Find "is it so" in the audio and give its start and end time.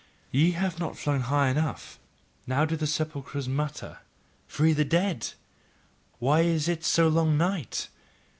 6.41-7.07